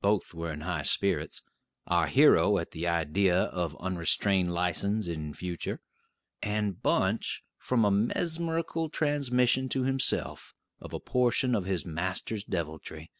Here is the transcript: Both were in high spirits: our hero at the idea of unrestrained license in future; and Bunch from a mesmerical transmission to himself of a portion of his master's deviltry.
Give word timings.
Both 0.00 0.34
were 0.34 0.52
in 0.52 0.62
high 0.62 0.82
spirits: 0.82 1.40
our 1.86 2.08
hero 2.08 2.58
at 2.58 2.72
the 2.72 2.88
idea 2.88 3.42
of 3.44 3.80
unrestrained 3.80 4.52
license 4.52 5.06
in 5.06 5.32
future; 5.34 5.80
and 6.42 6.82
Bunch 6.82 7.44
from 7.58 7.84
a 7.84 7.90
mesmerical 7.92 8.88
transmission 8.88 9.68
to 9.68 9.84
himself 9.84 10.52
of 10.80 10.92
a 10.92 10.98
portion 10.98 11.54
of 11.54 11.66
his 11.66 11.86
master's 11.86 12.42
deviltry. 12.42 13.12